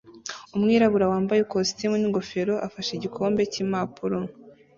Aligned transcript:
Umwirabura 0.55 1.09
wambaye 1.11 1.39
ikositimu 1.41 1.93
yera 1.95 2.01
n'ingofero 2.01 2.53
afashe 2.67 2.91
igikombe 2.93 3.41
cy'impapuro 3.51 4.17